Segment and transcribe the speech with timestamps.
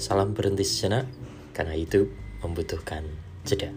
[0.00, 1.04] Salam berhenti sejenak,
[1.52, 2.08] karena hidup
[2.40, 3.04] membutuhkan
[3.44, 3.68] jeda.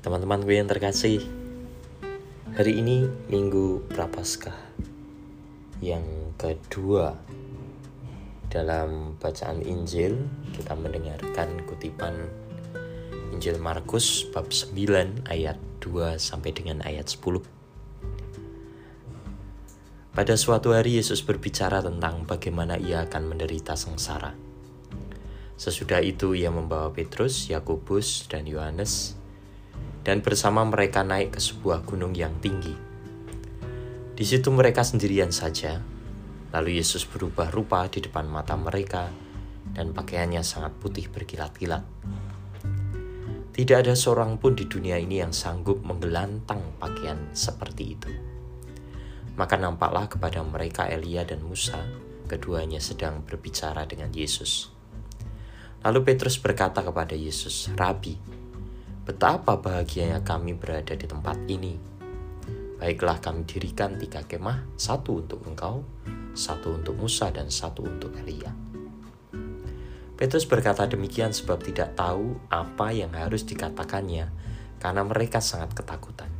[0.00, 1.20] Teman-teman gue yang terkasih,
[2.56, 4.56] hari ini Minggu Prapaskah
[5.84, 7.20] yang kedua
[8.48, 10.16] dalam bacaan Injil
[10.56, 12.16] kita mendengarkan kutipan
[13.28, 17.53] Injil Markus bab 9 ayat 2 sampai dengan ayat 10.
[20.14, 24.30] Pada suatu hari Yesus berbicara tentang bagaimana ia akan menderita sengsara.
[25.58, 29.18] Sesudah itu ia membawa Petrus, Yakobus, dan Yohanes
[30.06, 32.78] dan bersama mereka naik ke sebuah gunung yang tinggi.
[34.14, 35.82] Di situ mereka sendirian saja.
[36.54, 39.10] Lalu Yesus berubah rupa di depan mata mereka
[39.74, 41.82] dan pakaiannya sangat putih berkilat-kilat.
[43.50, 48.33] Tidak ada seorang pun di dunia ini yang sanggup menggelantang pakaian seperti itu.
[49.34, 51.82] Maka nampaklah kepada mereka Elia dan Musa,
[52.30, 54.70] keduanya sedang berbicara dengan Yesus.
[55.84, 58.16] Lalu Petrus berkata kepada Yesus, "Rabi,
[59.04, 61.76] betapa bahagianya kami berada di tempat ini.
[62.80, 65.84] Baiklah kami dirikan tiga kemah, satu untuk engkau,
[66.32, 68.54] satu untuk Musa, dan satu untuk Elia."
[70.14, 74.30] Petrus berkata demikian sebab tidak tahu apa yang harus dikatakannya,
[74.80, 76.30] karena mereka sangat ketakutan.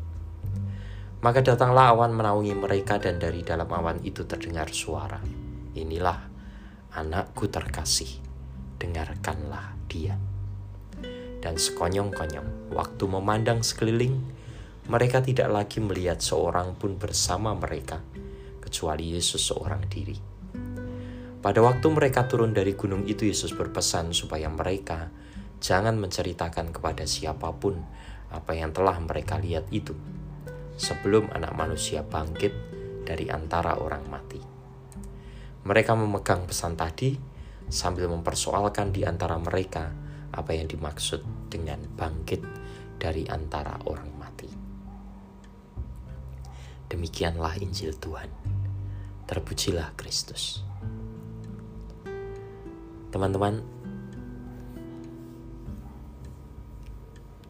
[1.25, 5.17] Maka datanglah awan menaungi mereka dan dari dalam awan itu terdengar suara.
[5.73, 6.21] Inilah
[6.93, 8.21] anakku terkasih,
[8.77, 10.21] dengarkanlah dia.
[11.41, 14.21] Dan sekonyong-konyong, waktu memandang sekeliling,
[14.85, 18.05] mereka tidak lagi melihat seorang pun bersama mereka,
[18.61, 20.21] kecuali Yesus seorang diri.
[21.41, 25.09] Pada waktu mereka turun dari gunung itu, Yesus berpesan supaya mereka
[25.57, 27.81] jangan menceritakan kepada siapa pun
[28.29, 29.97] apa yang telah mereka lihat itu
[30.75, 32.53] sebelum anak manusia bangkit
[33.05, 34.41] dari antara orang mati.
[35.65, 37.17] Mereka memegang pesan tadi
[37.69, 39.89] sambil mempersoalkan di antara mereka
[40.35, 42.43] apa yang dimaksud dengan bangkit
[42.99, 44.51] dari antara orang mati.
[46.91, 48.29] Demikianlah Injil Tuhan.
[49.25, 50.61] Terpujilah Kristus.
[53.09, 53.65] Teman-teman,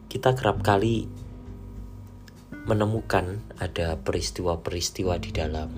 [0.07, 1.24] kita kerap kali
[2.65, 5.69] menemukan ada peristiwa-peristiwa di dalam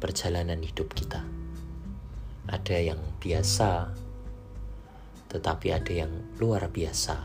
[0.00, 1.20] perjalanan hidup kita.
[2.48, 3.92] Ada yang biasa,
[5.28, 7.20] tetapi ada yang luar biasa.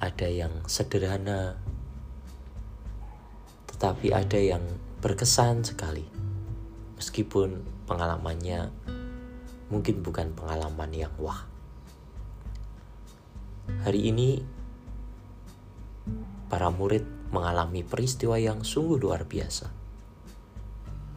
[0.00, 1.60] Ada yang sederhana,
[3.68, 4.64] tetapi ada yang
[5.04, 6.08] berkesan sekali.
[6.96, 8.72] Meskipun pengalamannya
[9.68, 11.44] mungkin bukan pengalaman yang wah.
[13.84, 14.55] Hari ini
[16.46, 17.02] para murid
[17.34, 19.66] mengalami peristiwa yang sungguh luar biasa.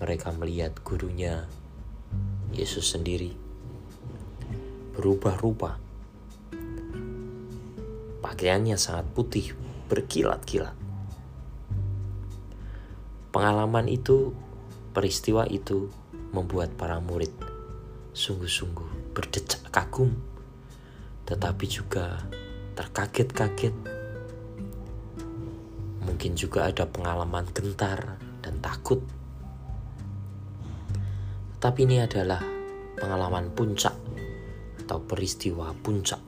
[0.02, 1.46] Mereka melihat gurunya,
[2.50, 3.36] Yesus sendiri,
[4.98, 5.76] berubah-ubah.
[8.26, 9.54] Pakaiannya sangat putih,
[9.92, 10.74] berkilat-kilat.
[13.30, 14.34] Pengalaman itu,
[14.98, 15.94] peristiwa itu
[16.34, 17.32] membuat para murid
[18.18, 20.18] sungguh-sungguh berdecak kagum,
[21.30, 22.18] tetapi juga
[22.74, 23.99] terkaget-kaget
[26.20, 29.00] Mungkin juga ada pengalaman gentar dan takut.
[31.64, 32.44] Tapi ini adalah
[33.00, 33.96] pengalaman puncak
[34.84, 36.20] atau peristiwa puncak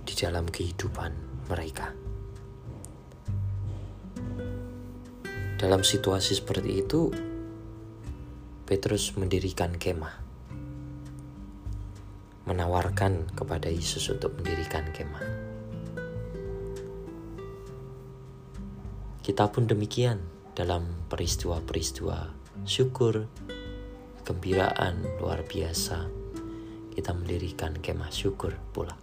[0.00, 1.12] di dalam kehidupan
[1.44, 1.92] mereka.
[5.60, 7.12] Dalam situasi seperti itu,
[8.64, 10.16] Petrus mendirikan kemah,
[12.48, 15.55] menawarkan kepada Yesus untuk mendirikan kemah.
[19.26, 20.22] Kita pun demikian
[20.54, 22.30] dalam peristiwa-peristiwa
[22.62, 23.26] syukur,
[24.22, 26.06] gembiraan luar biasa.
[26.94, 28.94] Kita mendirikan kemah syukur pula.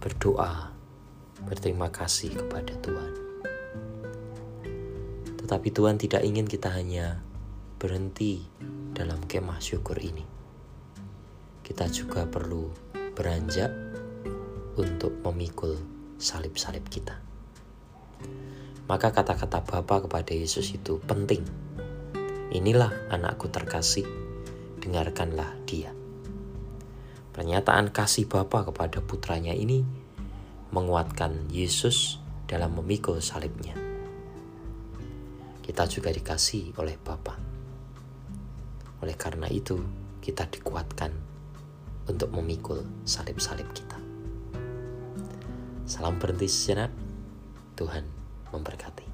[0.00, 0.72] Berdoa,
[1.44, 3.12] berterima kasih kepada Tuhan.
[5.36, 7.20] Tetapi Tuhan tidak ingin kita hanya
[7.76, 8.40] berhenti
[8.96, 10.24] dalam kemah syukur ini.
[11.60, 12.72] Kita juga perlu
[13.12, 13.68] beranjak
[14.80, 15.76] untuk memikul
[16.16, 17.26] salib-salib kita.
[18.86, 21.42] Maka kata-kata Bapa kepada Yesus itu penting.
[22.54, 24.06] Inilah anakku terkasih,
[24.78, 25.90] dengarkanlah dia.
[27.34, 29.82] Pernyataan kasih Bapa kepada putranya ini
[30.70, 33.74] menguatkan Yesus dalam memikul salibnya.
[35.66, 37.34] Kita juga dikasih oleh Bapa.
[39.02, 39.82] Oleh karena itu,
[40.22, 41.10] kita dikuatkan
[42.06, 43.98] untuk memikul salib-salib kita.
[45.84, 46.94] Salam berhenti sejenak.
[47.76, 48.15] Tuhan
[48.52, 49.04] memberkati.